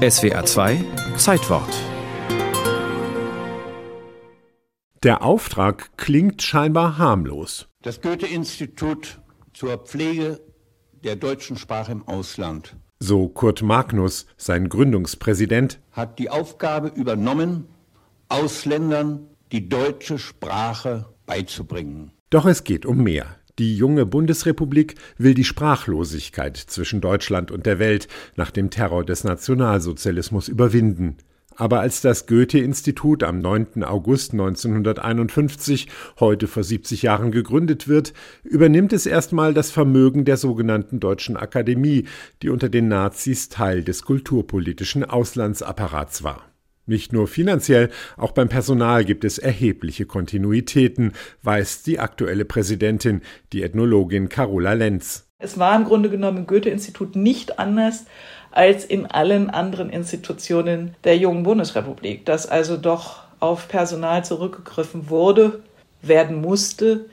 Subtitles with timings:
[0.00, 0.82] SWA 2
[1.18, 1.68] Zeitwort
[5.02, 7.68] Der Auftrag klingt scheinbar harmlos.
[7.82, 9.20] Das Goethe-Institut
[9.52, 10.40] zur Pflege
[11.04, 12.76] der deutschen Sprache im Ausland.
[12.98, 17.66] So Kurt Magnus, sein Gründungspräsident, hat die Aufgabe übernommen,
[18.30, 22.12] Ausländern die deutsche Sprache beizubringen.
[22.30, 23.39] Doch es geht um mehr.
[23.60, 29.22] Die junge Bundesrepublik will die Sprachlosigkeit zwischen Deutschland und der Welt nach dem Terror des
[29.22, 31.18] Nationalsozialismus überwinden.
[31.56, 33.84] Aber als das Goethe-Institut am 9.
[33.84, 35.88] August 1951,
[36.20, 42.06] heute vor 70 Jahren gegründet wird, übernimmt es erstmal das Vermögen der sogenannten Deutschen Akademie,
[42.40, 46.49] die unter den Nazis Teil des kulturpolitischen Auslandsapparats war.
[46.90, 53.22] Nicht nur finanziell, auch beim Personal gibt es erhebliche Kontinuitäten, weist die aktuelle Präsidentin,
[53.52, 55.28] die Ethnologin Carola Lenz.
[55.38, 58.06] Es war im Grunde genommen im Goethe-Institut nicht anders
[58.50, 65.62] als in allen anderen Institutionen der jungen Bundesrepublik, dass also doch auf Personal zurückgegriffen wurde,
[66.02, 67.04] werden musste,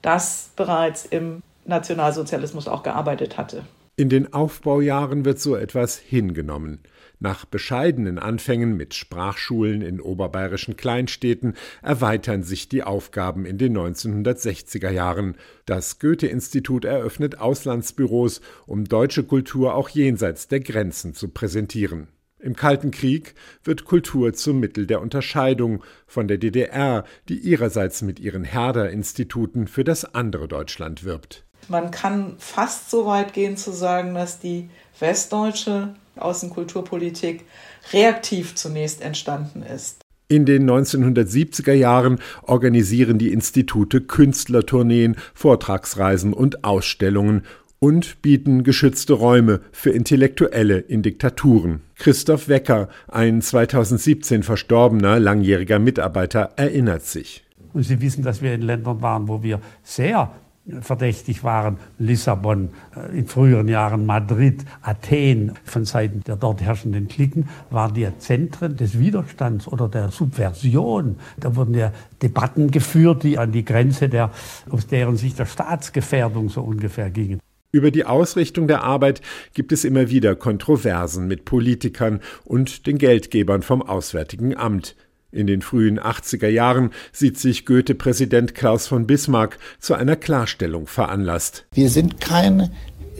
[0.00, 3.64] das bereits im Nationalsozialismus auch gearbeitet hatte.
[3.96, 6.78] In den Aufbaujahren wird so etwas hingenommen.
[7.20, 14.90] Nach bescheidenen Anfängen mit Sprachschulen in oberbayerischen Kleinstädten erweitern sich die Aufgaben in den 1960er
[14.90, 15.36] Jahren.
[15.64, 22.08] Das Goethe-Institut eröffnet Auslandsbüros, um deutsche Kultur auch jenseits der Grenzen zu präsentieren.
[22.44, 28.20] Im Kalten Krieg wird Kultur zum Mittel der Unterscheidung von der DDR, die ihrerseits mit
[28.20, 31.46] ihren Herder-Instituten für das andere Deutschland wirbt.
[31.68, 37.44] Man kann fast so weit gehen zu sagen, dass die westdeutsche Außenkulturpolitik
[37.92, 40.00] reaktiv zunächst entstanden ist.
[40.28, 47.42] In den 1970er Jahren organisieren die Institute Künstlertourneen, Vortragsreisen und Ausstellungen
[47.78, 51.82] und bieten geschützte Räume für Intellektuelle in Diktaturen.
[51.96, 57.44] Christoph Wecker, ein 2017 verstorbener langjähriger Mitarbeiter, erinnert sich.
[57.74, 60.32] Und Sie wissen, dass wir in Ländern waren, wo wir sehr
[60.80, 61.78] verdächtig waren.
[61.98, 65.52] Lissabon, äh, in früheren Jahren Madrid, Athen.
[65.64, 71.16] Von Seiten der dort herrschenden Klicken waren die Zentren des Widerstands oder der Subversion.
[71.38, 71.92] Da wurden ja
[72.22, 74.30] Debatten geführt, die an die Grenze der,
[74.70, 77.40] aus deren Sicht der Staatsgefährdung so ungefähr gingen.
[77.74, 79.20] Über die Ausrichtung der Arbeit
[79.52, 84.94] gibt es immer wieder Kontroversen mit Politikern und den Geldgebern vom Auswärtigen Amt.
[85.34, 91.66] In den frühen 80er Jahren sieht sich Goethe-Präsident Klaus von Bismarck zu einer Klarstellung veranlasst.
[91.72, 92.70] Wir sind kein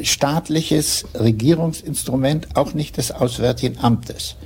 [0.00, 4.36] staatliches Regierungsinstrument, auch nicht des Auswärtigen Amtes.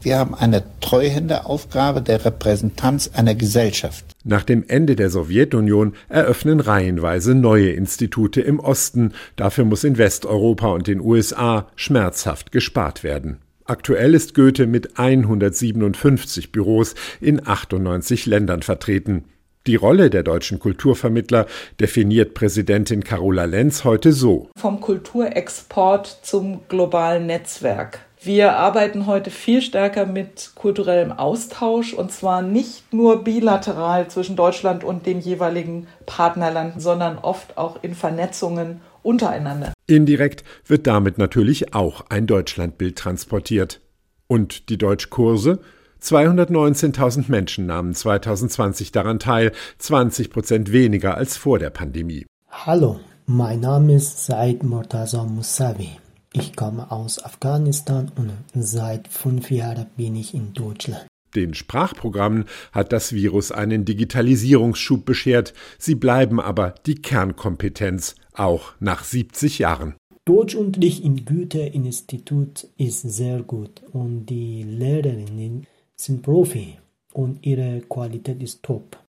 [0.00, 4.04] Wir haben eine treuhände Aufgabe der Repräsentanz einer Gesellschaft.
[4.24, 9.12] Nach dem Ende der Sowjetunion eröffnen reihenweise neue Institute im Osten.
[9.36, 13.38] Dafür muss in Westeuropa und den USA schmerzhaft gespart werden.
[13.64, 19.24] Aktuell ist Goethe mit 157 Büros in 98 Ländern vertreten.
[19.68, 21.46] Die Rolle der deutschen Kulturvermittler
[21.78, 24.48] definiert Präsidentin Carola Lenz heute so.
[24.56, 28.00] Vom Kulturexport zum globalen Netzwerk.
[28.20, 34.82] Wir arbeiten heute viel stärker mit kulturellem Austausch und zwar nicht nur bilateral zwischen Deutschland
[34.82, 39.72] und dem jeweiligen Partnerland, sondern oft auch in Vernetzungen untereinander.
[39.92, 43.80] Indirekt wird damit natürlich auch ein Deutschlandbild transportiert.
[44.26, 45.60] Und die Deutschkurse?
[46.02, 52.26] 219.000 Menschen nahmen 2020 daran teil, 20 Prozent weniger als vor der Pandemie.
[52.50, 55.90] Hallo, mein Name ist Said Murtaza Musavi.
[56.32, 61.06] Ich komme aus Afghanistan und seit fünf Jahren bin ich in Deutschland.
[61.34, 69.04] Den Sprachprogrammen hat das Virus einen Digitalisierungsschub beschert, sie bleiben aber die Kernkompetenz, auch nach
[69.04, 69.94] 70 Jahren.
[70.24, 75.66] Deutschunterricht im Goethe-Institut ist sehr gut und die Lehrerinnen
[75.96, 76.78] sind Profi
[77.12, 79.02] und ihre Qualität ist top.